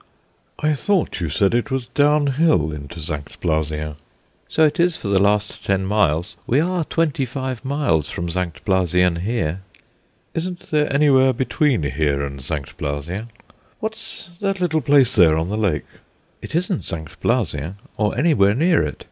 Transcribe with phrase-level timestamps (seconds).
[0.57, 3.39] "I thought you said it was downhill into St.
[3.39, 3.97] Blasien?"
[4.49, 6.35] "So it is for the last ten miles.
[6.47, 8.65] We are twenty five miles from St.
[8.65, 9.61] Blasien here."
[10.33, 12.75] "Isn't there anywhere between here and St.
[12.79, 13.27] Blasien?
[13.79, 15.85] What's that little place there on the lake?"
[16.41, 17.09] "It isn't St.
[17.21, 18.99] Blasien, or anywhere near it.